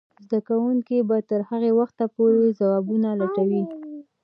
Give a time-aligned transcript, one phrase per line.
[0.23, 3.63] زده کوونکې به تر هغه وخته پورې ځوابونه لټوي.